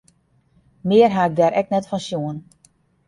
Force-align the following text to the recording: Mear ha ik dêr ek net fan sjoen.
Mear 0.89 1.11
ha 1.15 1.23
ik 1.27 1.33
dêr 1.37 1.53
ek 1.59 1.71
net 1.71 1.87
fan 1.89 2.03
sjoen. 2.05 2.37